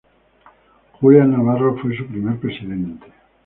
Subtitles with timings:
[0.97, 3.05] Julian Navarro fue su primer presidente.